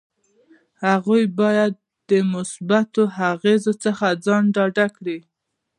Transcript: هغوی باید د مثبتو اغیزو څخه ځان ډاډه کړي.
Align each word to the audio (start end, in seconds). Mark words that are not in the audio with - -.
هغوی 0.87 1.23
باید 1.39 1.73
د 2.09 2.11
مثبتو 2.33 3.03
اغیزو 3.31 3.73
څخه 3.83 4.05
ځان 4.25 4.43
ډاډه 4.55 4.87
کړي. 4.97 5.19